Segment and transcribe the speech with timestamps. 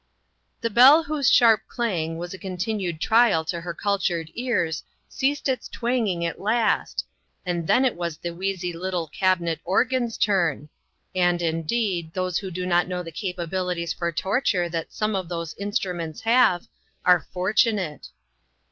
[0.61, 5.67] The bell whose sharp clang was a continued trial to her cultured ears, ceased its
[5.69, 7.05] twang ing at last,
[7.45, 10.69] and then it was the wheezy little cabinet organ's turn;
[11.13, 15.53] and, indeed, those who do not know the capabilities for torture that some of those
[15.59, 16.67] instruments have,
[17.05, 17.91] are fortu TRYING TO ENDURE.
[17.91, 18.07] 69 nate.